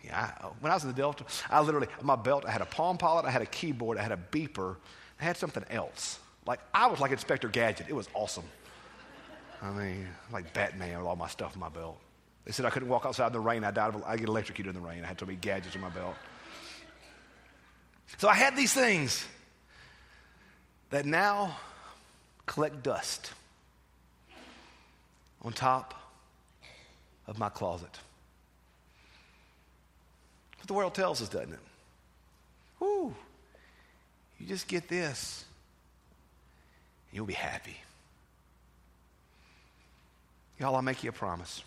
Yeah, 0.04 0.32
I, 0.40 0.46
when 0.62 0.72
I 0.72 0.76
was 0.76 0.84
in 0.84 0.90
the 0.90 0.96
Delta, 0.96 1.24
I 1.52 1.62
literally, 1.62 1.88
my 2.02 2.16
belt, 2.16 2.44
I 2.48 2.52
had 2.52 2.62
a 2.62 2.66
Palm 2.66 2.98
Pilot, 2.98 3.26
I 3.26 3.30
had 3.30 3.44
a 3.44 3.48
keyboard, 3.48 4.00
I 4.00 4.02
had 4.02 4.12
a 4.12 4.20
beeper, 4.32 4.78
I 5.20 5.24
had 5.24 5.38
something 5.38 5.64
else. 5.70 6.20
Like, 6.46 6.60
I 6.74 6.88
was 6.88 7.00
like 7.00 7.12
Inspector 7.12 7.48
Gadget. 7.50 7.88
It 7.90 7.94
was 7.94 8.08
awesome. 8.14 8.46
I 9.62 9.72
mean, 9.72 10.08
like 10.32 10.54
Batman 10.54 10.98
with 11.00 11.08
all 11.08 11.16
my 11.16 11.28
stuff 11.28 11.56
in 11.56 11.60
my 11.60 11.70
belt. 11.70 11.98
They 12.46 12.52
said 12.52 12.66
I 12.66 12.70
couldn't 12.70 12.90
walk 12.90 13.06
outside 13.06 13.28
in 13.28 13.34
the 13.34 13.40
rain. 13.40 13.64
I 13.64 13.72
died. 13.72 13.96
I 14.06 14.18
get 14.18 14.28
electrocuted 14.28 14.76
in 14.76 14.82
the 14.82 14.88
rain. 14.88 15.04
I 15.04 15.08
had 15.08 15.20
so 15.20 15.26
many 15.26 15.38
gadgets 15.38 15.76
in 15.76 15.82
my 15.82 15.90
belt. 15.90 16.16
So 18.18 18.28
I 18.30 18.36
had 18.36 18.56
these 18.56 18.74
things 18.74 19.26
that 20.92 21.06
now 21.06 21.58
collect 22.46 22.84
dust. 22.84 23.32
on 25.46 25.54
top 25.54 25.94
of 27.28 27.38
my 27.38 27.50
closet. 27.50 28.00
What 30.58 30.68
the 30.68 30.74
world 30.74 30.96
tells 30.96 31.22
us, 31.22 31.30
doesn't 31.30 31.54
it? 31.54 31.60
Whoo, 32.80 33.16
you 34.40 34.48
just 34.48 34.68
get 34.68 34.88
this, 34.88 35.46
you'll 37.16 37.26
be 37.26 37.34
happy. 37.34 37.78
Y'all, 40.60 40.76
I'll 40.76 40.82
make 40.82 41.02
you 41.02 41.10
a 41.10 41.14
promise. 41.14 41.64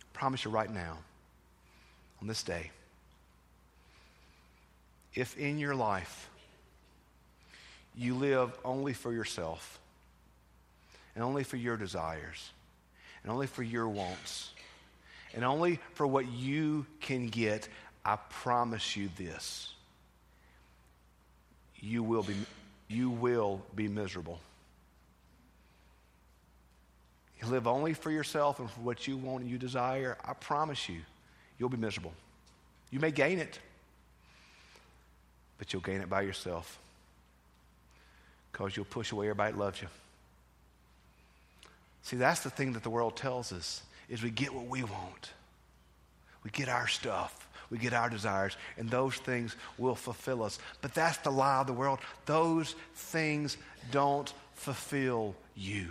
I 0.00 0.18
promise 0.18 0.44
you 0.44 0.50
right 0.50 0.72
now, 0.72 0.98
on 2.20 2.26
this 2.26 2.42
day, 2.42 2.72
if 5.14 5.38
in 5.38 5.58
your 5.58 5.76
life 5.76 6.28
you 7.96 8.16
live 8.16 8.52
only 8.64 8.94
for 8.94 9.12
yourself 9.12 9.78
and 11.14 11.22
only 11.22 11.44
for 11.44 11.56
your 11.56 11.76
desires 11.76 12.50
and 13.22 13.30
only 13.30 13.46
for 13.46 13.62
your 13.62 13.88
wants 13.88 14.50
and 15.34 15.44
only 15.44 15.78
for 15.94 16.06
what 16.06 16.26
you 16.26 16.84
can 17.00 17.28
get, 17.28 17.68
I 18.04 18.16
promise 18.16 18.96
you 18.96 19.08
this. 19.16 19.72
You 21.80 22.02
will 22.02 22.22
be, 22.22 22.34
you 22.92 23.10
will 23.10 23.62
be 23.74 23.88
miserable. 23.88 24.38
You 27.40 27.48
live 27.48 27.66
only 27.66 27.94
for 27.94 28.10
yourself 28.10 28.60
and 28.60 28.70
for 28.70 28.80
what 28.80 29.08
you 29.08 29.16
want 29.16 29.42
and 29.42 29.50
you 29.50 29.58
desire, 29.58 30.16
I 30.24 30.34
promise 30.34 30.88
you, 30.88 31.00
you'll 31.58 31.68
be 31.68 31.76
miserable. 31.76 32.12
You 32.90 33.00
may 33.00 33.10
gain 33.10 33.38
it, 33.38 33.58
but 35.58 35.72
you'll 35.72 35.82
gain 35.82 36.00
it 36.00 36.10
by 36.10 36.22
yourself 36.22 36.78
because 38.52 38.76
you'll 38.76 38.84
push 38.84 39.10
away 39.10 39.26
everybody 39.26 39.52
that 39.52 39.58
loves 39.58 39.80
you. 39.82 39.88
See, 42.02 42.16
that's 42.16 42.40
the 42.40 42.50
thing 42.50 42.74
that 42.74 42.82
the 42.82 42.90
world 42.90 43.16
tells 43.16 43.52
us 43.52 43.82
is 44.08 44.22
we 44.22 44.30
get 44.30 44.54
what 44.54 44.66
we 44.66 44.82
want. 44.82 45.32
We 46.44 46.50
get 46.50 46.68
our 46.68 46.86
stuff. 46.86 47.41
We 47.72 47.78
get 47.78 47.94
our 47.94 48.10
desires, 48.10 48.58
and 48.76 48.90
those 48.90 49.14
things 49.14 49.56
will 49.78 49.94
fulfill 49.94 50.42
us. 50.42 50.58
But 50.82 50.92
that's 50.92 51.16
the 51.16 51.30
lie 51.30 51.62
of 51.62 51.66
the 51.66 51.72
world. 51.72 52.00
Those 52.26 52.74
things 52.94 53.56
don't 53.90 54.30
fulfill 54.52 55.34
you. 55.56 55.88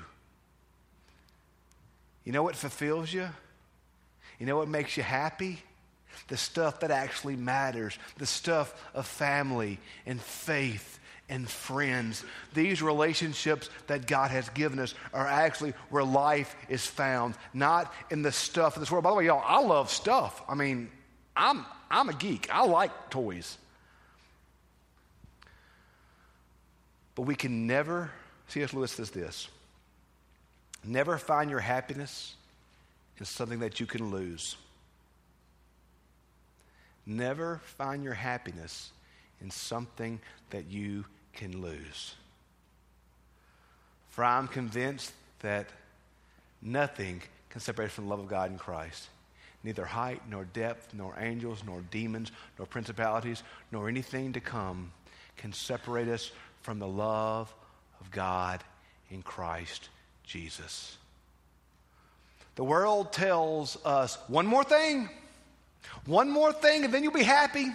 You 2.23 2.33
know 2.33 2.43
what 2.43 2.55
fulfills 2.55 3.11
you? 3.11 3.27
You 4.37 4.45
know 4.45 4.57
what 4.57 4.67
makes 4.67 4.95
you 4.95 5.01
happy? 5.01 5.59
The 6.27 6.37
stuff 6.37 6.81
that 6.81 6.91
actually 6.91 7.35
matters, 7.35 7.97
the 8.19 8.27
stuff 8.27 8.79
of 8.93 9.07
family 9.07 9.79
and 10.05 10.21
faith 10.21 10.99
and 11.29 11.49
friends. 11.49 12.23
These 12.53 12.83
relationships 12.83 13.71
that 13.87 14.05
God 14.05 14.29
has 14.29 14.49
given 14.49 14.77
us 14.77 14.93
are 15.15 15.25
actually 15.25 15.73
where 15.89 16.03
life 16.03 16.55
is 16.69 16.85
found, 16.85 17.33
not 17.55 17.91
in 18.11 18.21
the 18.21 18.31
stuff 18.31 18.75
of 18.75 18.81
this 18.81 18.91
world. 18.91 19.03
By 19.03 19.09
the 19.09 19.15
way, 19.15 19.25
y'all, 19.25 19.43
I 19.43 19.61
love 19.61 19.89
stuff. 19.89 20.43
I 20.47 20.53
mean, 20.53 20.91
I'm, 21.35 21.65
I'm 21.89 22.09
a 22.09 22.13
geek, 22.13 22.49
I 22.51 22.65
like 22.65 23.09
toys. 23.09 23.57
But 27.15 27.23
we 27.23 27.35
can 27.35 27.67
never, 27.67 28.11
C.S. 28.47 28.73
Lewis 28.73 28.91
says 28.91 29.11
this 29.11 29.47
Never 30.83 31.17
find 31.17 31.49
your 31.49 31.59
happiness 31.59 32.35
in 33.19 33.25
something 33.25 33.59
that 33.59 33.79
you 33.79 33.85
can 33.85 34.09
lose. 34.09 34.55
Never 37.05 37.61
find 37.77 38.03
your 38.03 38.13
happiness 38.13 38.91
in 39.41 39.51
something 39.51 40.19
that 40.51 40.69
you 40.69 41.05
can 41.33 41.61
lose. 41.61 42.15
For 44.09 44.23
I'm 44.23 44.47
convinced 44.47 45.11
that 45.39 45.67
nothing 46.61 47.21
can 47.49 47.61
separate 47.61 47.91
from 47.91 48.05
the 48.05 48.09
love 48.09 48.19
of 48.19 48.27
God 48.27 48.51
in 48.51 48.57
Christ. 48.57 49.07
Neither 49.63 49.85
height, 49.85 50.21
nor 50.29 50.45
depth, 50.45 50.93
nor 50.93 51.15
angels, 51.19 51.63
nor 51.65 51.81
demons, 51.91 52.31
nor 52.57 52.65
principalities, 52.65 53.43
nor 53.71 53.87
anything 53.87 54.33
to 54.33 54.39
come 54.39 54.91
can 55.37 55.53
separate 55.53 56.07
us 56.07 56.31
from 56.61 56.79
the 56.79 56.87
love 56.87 57.53
of 57.99 58.11
God 58.11 58.63
in 59.09 59.21
Christ 59.21 59.89
Jesus. 60.23 60.97
The 62.55 62.63
world 62.63 63.13
tells 63.13 63.77
us 63.85 64.17
one 64.27 64.45
more 64.45 64.63
thing, 64.63 65.09
one 66.05 66.29
more 66.29 66.51
thing, 66.51 66.83
and 66.83 66.93
then 66.93 67.03
you'll 67.03 67.13
be 67.13 67.23
happy. 67.23 67.67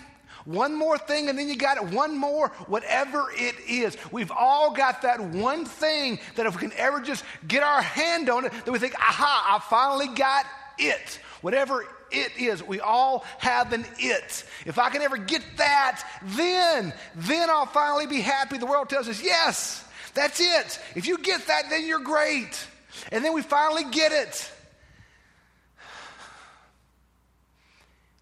One 0.44 0.74
more 0.74 0.96
thing, 0.96 1.28
and 1.28 1.36
then 1.36 1.48
you 1.48 1.56
got 1.56 1.76
it. 1.76 1.92
One 1.92 2.16
more, 2.16 2.50
whatever 2.68 3.32
it 3.32 3.56
is. 3.68 3.96
We've 4.12 4.30
all 4.30 4.72
got 4.72 5.02
that 5.02 5.20
one 5.20 5.64
thing 5.64 6.20
that 6.36 6.46
if 6.46 6.54
we 6.54 6.60
can 6.68 6.78
ever 6.78 7.00
just 7.00 7.24
get 7.48 7.64
our 7.64 7.82
hand 7.82 8.30
on 8.30 8.44
it, 8.44 8.52
that 8.64 8.70
we 8.70 8.78
think, 8.78 8.94
aha, 8.94 9.56
I 9.56 9.68
finally 9.68 10.06
got 10.14 10.46
it. 10.78 11.18
Whatever 11.46 11.86
it 12.10 12.32
is, 12.36 12.60
we 12.60 12.80
all 12.80 13.24
have 13.38 13.72
an 13.72 13.86
it. 14.00 14.42
If 14.64 14.80
I 14.80 14.90
can 14.90 15.00
ever 15.00 15.16
get 15.16 15.44
that, 15.58 16.04
then, 16.24 16.92
then 17.14 17.48
I'll 17.48 17.66
finally 17.66 18.08
be 18.08 18.20
happy. 18.20 18.58
The 18.58 18.66
world 18.66 18.88
tells 18.88 19.06
us, 19.06 19.22
yes, 19.22 19.84
that's 20.12 20.40
it. 20.40 20.80
If 20.96 21.06
you 21.06 21.18
get 21.18 21.46
that, 21.46 21.70
then 21.70 21.86
you're 21.86 22.00
great. 22.00 22.66
And 23.12 23.24
then 23.24 23.32
we 23.32 23.42
finally 23.42 23.84
get 23.92 24.10
it. 24.10 24.50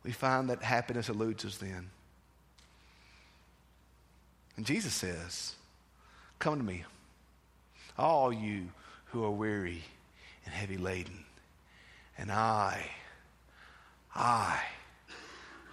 We 0.05 0.13
find 0.13 0.51
that 0.51 0.63
happiness 0.63 1.09
eludes 1.09 1.47
us 1.47 1.57
then. 1.57 1.89
And 4.59 4.67
Jesus 4.67 4.93
says, 4.93 5.55
Come 6.39 6.59
to 6.59 6.63
me, 6.63 6.85
all 7.97 8.31
you 8.31 8.69
who 9.07 9.25
are 9.25 9.31
weary 9.31 9.83
and 10.45 10.53
heavy 10.53 10.77
laden, 10.77 11.25
and 12.19 12.31
I, 12.31 12.91
I, 14.15 14.61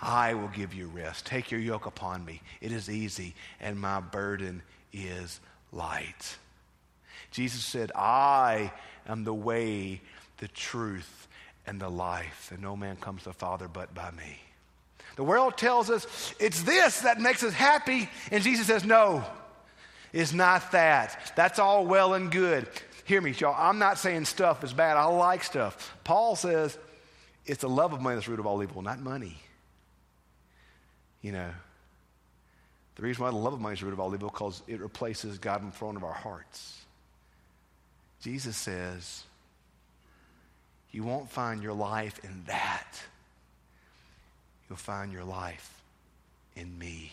I 0.01 0.33
will 0.33 0.47
give 0.49 0.73
you 0.73 0.87
rest. 0.87 1.25
Take 1.25 1.51
your 1.51 1.59
yoke 1.59 1.85
upon 1.85 2.25
me. 2.25 2.41
It 2.59 2.71
is 2.71 2.89
easy, 2.89 3.35
and 3.59 3.79
my 3.79 3.99
burden 3.99 4.63
is 4.91 5.39
light. 5.71 6.37
Jesus 7.31 7.63
said, 7.63 7.91
I 7.95 8.71
am 9.07 9.23
the 9.23 9.33
way, 9.33 10.01
the 10.37 10.47
truth, 10.49 11.27
and 11.67 11.79
the 11.79 11.89
life, 11.89 12.49
and 12.51 12.61
no 12.61 12.75
man 12.75 12.95
comes 12.97 13.23
to 13.23 13.29
the 13.29 13.33
Father 13.33 13.67
but 13.67 13.93
by 13.93 14.11
me. 14.11 14.39
The 15.15 15.23
world 15.23 15.57
tells 15.57 15.89
us 15.89 16.33
it's 16.39 16.63
this 16.63 17.01
that 17.01 17.19
makes 17.19 17.43
us 17.43 17.53
happy, 17.53 18.09
and 18.31 18.43
Jesus 18.43 18.67
says, 18.67 18.83
No, 18.83 19.23
it's 20.13 20.33
not 20.33 20.71
that. 20.71 21.33
That's 21.35 21.59
all 21.59 21.85
well 21.85 22.13
and 22.15 22.31
good. 22.31 22.67
Hear 23.05 23.21
me, 23.21 23.31
y'all. 23.31 23.55
I'm 23.57 23.77
not 23.77 23.97
saying 23.97 24.25
stuff 24.25 24.63
is 24.63 24.73
bad. 24.73 24.97
I 24.97 25.05
like 25.05 25.43
stuff. 25.43 25.95
Paul 26.03 26.35
says 26.35 26.77
it's 27.45 27.61
the 27.61 27.69
love 27.69 27.93
of 27.93 28.01
money 28.01 28.15
that's 28.15 28.25
the 28.25 28.31
root 28.31 28.39
of 28.39 28.45
all 28.45 28.61
evil, 28.61 28.81
not 28.81 28.99
money. 28.99 29.37
You 31.21 31.31
know, 31.31 31.49
the 32.95 33.01
reason 33.01 33.23
why 33.23 33.31
the 33.31 33.37
love 33.37 33.53
of 33.53 33.61
money 33.61 33.73
is 33.73 33.79
the 33.79 33.85
root 33.85 33.93
of 33.93 33.99
all 33.99 34.13
evil 34.13 34.29
because 34.29 34.61
it 34.67 34.79
replaces 34.79 35.37
God 35.37 35.61
in 35.61 35.69
the 35.69 35.75
throne 35.75 35.95
of 35.95 36.03
our 36.03 36.13
hearts. 36.13 36.81
Jesus 38.21 38.55
says, 38.57 39.23
You 40.91 41.03
won't 41.03 41.29
find 41.29 41.63
your 41.63 41.73
life 41.73 42.19
in 42.23 42.43
that. 42.47 43.01
You'll 44.69 44.77
find 44.77 45.11
your 45.11 45.23
life 45.23 45.81
in 46.55 46.77
me. 46.77 47.11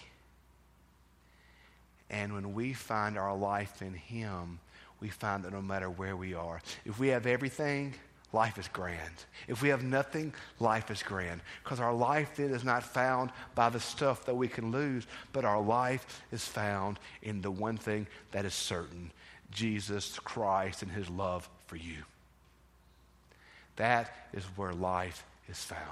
And 2.11 2.33
when 2.35 2.55
we 2.55 2.73
find 2.73 3.19
our 3.19 3.37
life 3.37 3.83
in 3.83 3.95
Him, 3.95 4.61
we 5.01 5.09
find 5.09 5.45
that 5.45 5.53
no 5.53 5.63
matter 5.63 5.91
where 5.91 6.17
we 6.17 6.35
are, 6.35 6.61
if 6.85 6.99
we 6.99 7.09
have 7.09 7.27
everything, 7.27 7.95
life 8.33 8.59
is 8.59 8.69
grand. 8.69 9.25
If 9.47 9.63
we 9.63 9.71
have 9.71 9.83
nothing, 9.83 10.35
life 10.61 10.91
is 10.91 11.03
grand. 11.03 11.41
Because 11.65 11.81
our 11.81 11.95
life 11.95 12.33
then 12.37 12.51
is 12.51 12.65
not 12.65 12.83
found 12.83 13.31
by 13.55 13.71
the 13.71 13.81
stuff 13.81 14.27
that 14.27 14.35
we 14.35 14.49
can 14.49 14.71
lose, 14.71 15.07
but 15.33 15.45
our 15.45 15.61
life 15.61 16.23
is 16.31 16.45
found 16.45 16.99
in 17.23 17.41
the 17.41 17.51
one 17.51 17.77
thing 17.77 18.07
that 18.33 18.45
is 18.45 18.55
certain 18.55 19.11
Jesus 19.51 20.19
Christ 20.19 20.83
and 20.83 20.91
his 20.91 21.09
love 21.09 21.49
for 21.67 21.77
you. 21.77 22.05
That 23.77 24.15
is 24.33 24.45
where 24.57 24.73
life 24.73 25.25
is 25.49 25.59
found. 25.63 25.83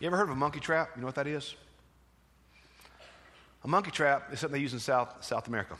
You 0.00 0.08
ever 0.08 0.16
heard 0.16 0.24
of 0.24 0.30
a 0.30 0.36
monkey 0.36 0.58
trap? 0.58 0.90
You 0.96 1.02
know 1.02 1.06
what 1.06 1.14
that 1.14 1.28
is? 1.28 1.54
A 3.62 3.68
monkey 3.68 3.92
trap 3.92 4.32
is 4.32 4.40
something 4.40 4.54
they 4.58 4.62
use 4.62 4.72
in 4.72 4.80
South, 4.80 5.22
South 5.24 5.46
America. 5.46 5.76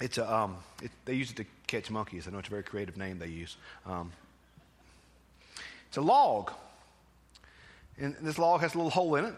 It's 0.00 0.18
a, 0.18 0.30
um, 0.30 0.56
it, 0.82 0.90
they 1.04 1.14
use 1.14 1.30
it 1.30 1.36
to 1.36 1.46
catch 1.66 1.90
monkeys. 1.90 2.26
I 2.28 2.30
know 2.30 2.38
it's 2.38 2.48
a 2.48 2.50
very 2.50 2.62
creative 2.62 2.96
name 2.96 3.18
they 3.18 3.28
use. 3.28 3.56
Um, 3.86 4.12
it's 5.88 5.96
a 5.96 6.00
log. 6.00 6.52
And 7.98 8.16
this 8.20 8.38
log 8.38 8.60
has 8.60 8.74
a 8.74 8.78
little 8.78 8.90
hole 8.90 9.14
in 9.16 9.24
it. 9.24 9.34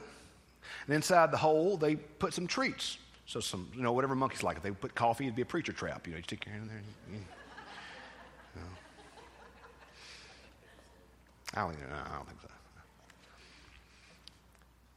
And 0.86 0.94
inside 0.94 1.30
the 1.30 1.36
hole, 1.36 1.76
they 1.76 1.96
put 1.96 2.32
some 2.32 2.46
treats. 2.46 2.98
So 3.26 3.40
some, 3.40 3.68
you 3.74 3.82
know, 3.82 3.92
whatever 3.92 4.14
monkeys 4.14 4.42
like. 4.42 4.56
If 4.56 4.62
they 4.62 4.70
put 4.70 4.94
coffee, 4.94 5.24
it'd 5.24 5.36
be 5.36 5.42
a 5.42 5.46
preacher 5.46 5.72
trap. 5.72 6.06
You 6.06 6.12
know, 6.12 6.18
you 6.18 6.22
stick 6.22 6.46
your 6.46 6.54
hand 6.54 6.64
in 6.64 6.68
there. 6.68 6.82
You, 7.10 7.18
you 8.54 8.60
know. 8.60 8.68
I 11.54 11.60
don't, 11.60 11.76
I 11.92 12.16
don't 12.16 12.26
think 12.26 12.40
so. 12.40 12.48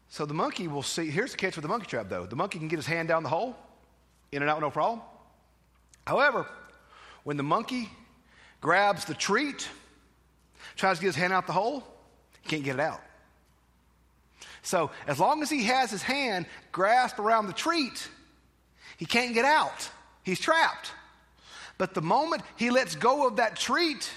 So 0.10 0.26
the 0.26 0.34
monkey 0.34 0.68
will 0.68 0.84
see. 0.84 1.10
Here's 1.10 1.32
the 1.32 1.38
catch 1.38 1.56
with 1.56 1.64
the 1.64 1.70
monkey 1.70 1.88
trap, 1.88 2.08
though. 2.10 2.26
The 2.26 2.36
monkey 2.36 2.60
can 2.60 2.68
get 2.68 2.78
his 2.78 2.88
hand 2.88 3.08
down 3.08 3.24
the 3.24 3.30
hole, 3.30 3.56
in 4.32 4.42
and 4.42 4.50
out, 4.50 4.60
no 4.60 4.70
problem. 4.70 5.02
However, 6.06 6.48
When 7.24 7.38
the 7.38 7.44
monkey 7.44 7.90
grabs 8.62 9.06
the 9.06 9.14
treat, 9.14 9.68
tries 10.76 10.98
to 10.98 11.02
get 11.02 11.08
his 11.08 11.16
hand 11.16 11.34
out 11.34 11.48
the 11.48 11.54
hole, 11.54 11.84
he 12.42 12.50
can't 12.50 12.64
get 12.64 12.76
it 12.76 12.82
out. 12.82 13.02
So, 14.62 14.92
as 15.08 15.20
long 15.20 15.42
as 15.42 15.50
he 15.50 15.64
has 15.64 15.90
his 15.90 16.02
hand 16.02 16.46
grasped 16.72 17.20
around 17.20 17.48
the 17.48 17.54
treat, 17.54 18.08
he 18.98 19.06
can't 19.06 19.34
get 19.34 19.46
out. 19.46 19.90
He's 20.24 20.40
trapped. 20.40 20.92
But 21.78 21.94
the 21.94 22.02
moment 22.02 22.44
he 22.58 22.70
lets 22.70 22.96
go 22.96 23.26
of 23.26 23.38
that 23.38 23.56
treat, 23.56 24.12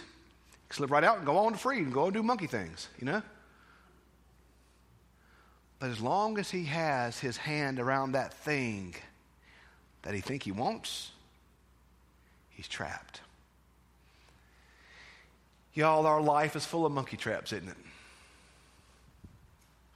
he 0.68 0.74
slip 0.74 0.90
right 0.90 1.04
out 1.04 1.18
and 1.18 1.26
go 1.26 1.38
on 1.38 1.52
to 1.52 1.58
free 1.58 1.78
and 1.78 1.92
go 1.92 2.04
and 2.04 2.14
do 2.14 2.22
monkey 2.22 2.48
things, 2.48 2.88
you 2.98 3.06
know? 3.06 3.22
But 5.78 5.90
as 5.90 6.00
long 6.00 6.38
as 6.38 6.50
he 6.50 6.64
has 6.64 7.18
his 7.18 7.36
hand 7.36 7.78
around 7.80 8.12
that 8.12 8.34
thing 8.34 8.94
that 10.02 10.14
he 10.14 10.20
think 10.20 10.42
he 10.42 10.52
wants, 10.52 11.10
he's 12.54 12.68
trapped. 12.68 13.20
Y'all, 15.74 16.06
our 16.06 16.20
life 16.20 16.54
is 16.54 16.66
full 16.66 16.84
of 16.84 16.92
monkey 16.92 17.16
traps, 17.16 17.52
isn't 17.52 17.68
it? 17.68 17.76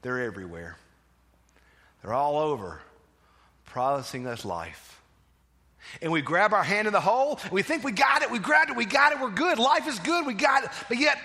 They're 0.02 0.22
everywhere. 0.22 0.76
They're 2.02 2.14
all 2.14 2.38
over, 2.38 2.80
promising 3.66 4.26
us 4.26 4.44
life. 4.44 5.00
And 6.00 6.10
we 6.10 6.20
grab 6.20 6.52
our 6.52 6.64
hand 6.64 6.86
in 6.86 6.92
the 6.92 7.00
hole, 7.00 7.38
we 7.50 7.62
think 7.62 7.84
we 7.84 7.92
got 7.92 8.22
it, 8.22 8.30
we 8.30 8.38
grabbed 8.38 8.70
it, 8.70 8.76
we 8.76 8.84
got 8.84 9.12
it, 9.12 9.20
we're 9.20 9.30
good, 9.30 9.58
life 9.58 9.86
is 9.86 9.98
good, 10.00 10.26
we 10.26 10.34
got 10.34 10.64
it, 10.64 10.70
but 10.88 10.98
yet 10.98 11.18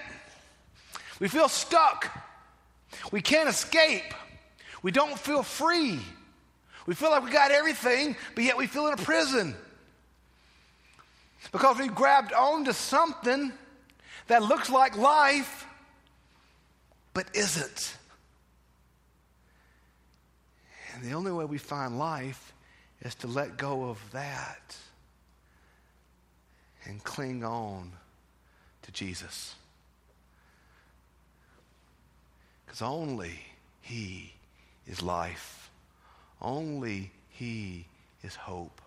we 1.20 1.28
feel 1.28 1.48
stuck. 1.48 2.10
We 3.12 3.22
can't 3.22 3.48
escape. 3.48 4.14
We 4.84 4.92
don't 4.92 5.18
feel 5.18 5.44
free. 5.44 6.00
We 6.86 6.96
feel 6.96 7.12
like 7.12 7.24
we 7.24 7.32
got 7.32 7.52
everything, 7.52 8.16
but 8.36 8.44
yet 8.44 8.58
we 8.58 8.68
feel 8.68 8.88
in 8.88 8.94
a 8.94 8.98
prison. 8.98 9.56
Because 11.52 11.80
we've 11.80 11.96
grabbed 11.96 12.34
onto 12.34 12.72
something 12.72 13.52
that 14.28 14.44
looks 14.44 14.70
like 14.70 14.96
life, 14.98 15.66
but 17.14 17.28
isn't. 17.34 17.98
And 20.94 21.04
the 21.04 21.14
only 21.14 21.32
way 21.32 21.46
we 21.46 21.58
find 21.58 21.98
life 21.98 22.54
is 23.02 23.16
to 23.16 23.28
let 23.28 23.58
go 23.58 23.90
of 23.90 24.00
that 24.12 24.76
and 26.86 27.04
cling 27.04 27.44
on 27.44 27.92
to 28.84 28.92
Jesus. 28.92 29.56
Because 32.66 32.82
only 32.82 33.40
He 33.82 34.34
is 34.88 35.02
life. 35.02 35.70
Only 36.42 37.12
He 37.30 37.86
is 38.24 38.36
hope. 38.36 38.82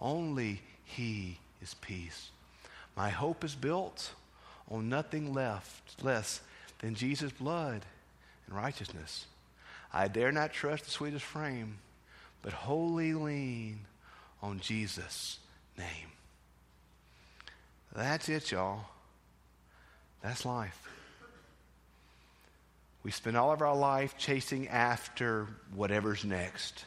Only 0.00 0.62
He 0.84 1.38
is 1.62 1.74
peace. 1.74 2.30
My 2.96 3.10
hope 3.10 3.44
is 3.44 3.54
built 3.54 4.12
on 4.70 4.88
nothing 4.88 5.32
left 5.32 6.02
less 6.02 6.40
than 6.80 6.94
Jesus' 6.94 7.32
blood 7.32 7.84
and 8.46 8.56
righteousness. 8.56 9.26
I 9.92 10.08
dare 10.08 10.32
not 10.32 10.52
trust 10.52 10.84
the 10.84 10.90
sweetest 10.90 11.24
frame, 11.24 11.78
but 12.42 12.52
wholly 12.52 13.14
lean 13.14 13.80
on 14.42 14.60
Jesus' 14.60 15.38
name. 15.76 15.86
That's 17.94 18.28
it, 18.28 18.50
y'all. 18.52 18.84
That's 20.22 20.44
life. 20.44 20.88
We 23.02 23.10
spend 23.10 23.36
all 23.36 23.52
of 23.52 23.62
our 23.62 23.76
life 23.76 24.16
chasing 24.18 24.68
after 24.68 25.46
whatever's 25.74 26.24
next. 26.24 26.84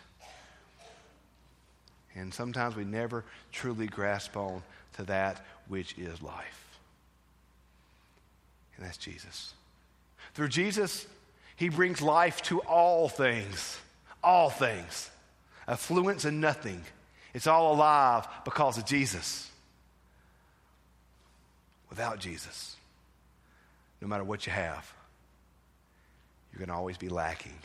And 2.16 2.34
sometimes 2.34 2.76
we 2.76 2.84
never 2.84 3.24
truly 3.52 3.88
grasp 3.88 4.36
on 4.36 4.64
to 4.94 5.04
that 5.04 5.46
which 5.68 5.98
is 5.98 6.22
life. 6.22 6.80
And 8.76 8.86
that's 8.86 8.98
Jesus. 8.98 9.54
Through 10.34 10.50
Jesus, 10.50 11.06
he 11.56 11.70
brings 11.70 12.02
life 12.02 12.42
to 12.44 12.60
all 12.62 13.08
things. 13.08 13.80
All 14.24 14.50
things. 14.50 15.10
Affluence 15.68 16.26
and 16.26 16.42
nothing. 16.42 16.84
It's 17.34 17.48
all 17.48 17.74
alive 17.74 18.28
because 18.44 18.78
of 18.78 18.86
Jesus. 18.86 19.50
Without 21.90 22.20
Jesus, 22.20 22.76
no 24.02 24.08
matter 24.08 24.24
what 24.24 24.46
you 24.46 24.52
have, 24.52 24.94
you're 26.52 26.60
going 26.60 26.70
to 26.70 26.76
always 26.76 26.98
be 26.98 27.10
lacking. 27.10 27.58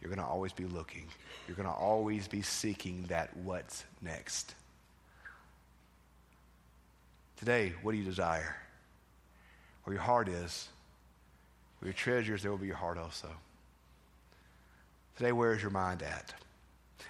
You're 0.00 0.08
going 0.08 0.18
to 0.18 0.30
always 0.30 0.52
be 0.52 0.64
looking. 0.64 1.06
You're 1.46 1.56
going 1.56 1.68
to 1.68 1.74
always 1.74 2.26
be 2.26 2.42
seeking 2.42 3.04
that 3.08 3.36
what's 3.36 3.84
next. 4.00 4.54
Today, 7.36 7.72
what 7.82 7.92
do 7.92 7.98
you 7.98 8.04
desire? 8.04 8.56
Where 9.84 9.94
your 9.94 10.02
heart 10.02 10.28
is, 10.28 10.68
where 11.80 11.88
your 11.88 11.94
treasures, 11.94 12.42
there 12.42 12.50
will 12.50 12.58
be 12.58 12.66
your 12.66 12.76
heart 12.76 12.98
also. 12.98 13.28
Today, 15.16 15.32
where 15.32 15.52
is 15.52 15.62
your 15.62 15.70
mind 15.70 16.02
at? 16.02 16.32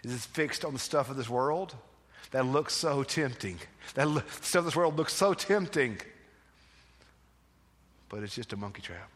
Is 0.03 0.15
it 0.15 0.21
fixed 0.21 0.65
on 0.65 0.73
the 0.73 0.79
stuff 0.79 1.11
of 1.11 1.17
this 1.17 1.29
world 1.29 1.75
that 2.31 2.47
looks 2.47 2.75
so 2.75 3.03
tempting? 3.03 3.59
That 3.95 4.09
lo- 4.09 4.23
stuff 4.41 4.61
of 4.61 4.65
this 4.67 4.77
world 4.77 4.97
looks 4.97 5.13
so 5.13 5.35
tempting, 5.35 5.99
but 8.09 8.23
it's 8.23 8.35
just 8.35 8.53
a 8.53 8.57
monkey 8.57 8.83
trap. 8.83 9.11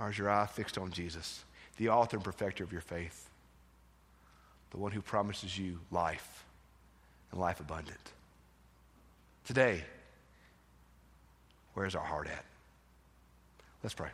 Or 0.00 0.10
is 0.10 0.18
your 0.18 0.30
eye 0.30 0.46
fixed 0.46 0.78
on 0.78 0.90
Jesus, 0.90 1.44
the 1.76 1.88
author 1.88 2.16
and 2.16 2.24
perfecter 2.24 2.62
of 2.64 2.72
your 2.72 2.80
faith, 2.80 3.28
the 4.70 4.76
one 4.76 4.92
who 4.92 5.00
promises 5.00 5.58
you 5.58 5.80
life 5.90 6.44
and 7.32 7.40
life 7.40 7.60
abundant? 7.60 8.12
Today, 9.44 9.82
where's 11.74 11.94
our 11.94 12.04
heart 12.04 12.28
at? 12.28 12.44
Let's 13.82 13.94
pray. 13.94 14.10